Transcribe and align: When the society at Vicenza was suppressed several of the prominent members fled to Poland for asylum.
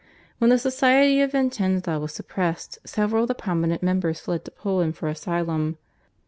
When 0.39 0.49
the 0.49 0.57
society 0.57 1.21
at 1.21 1.29
Vicenza 1.33 1.99
was 1.99 2.11
suppressed 2.11 2.79
several 2.83 3.25
of 3.25 3.27
the 3.27 3.35
prominent 3.35 3.83
members 3.83 4.19
fled 4.19 4.43
to 4.45 4.49
Poland 4.49 4.97
for 4.97 5.07
asylum. 5.07 5.77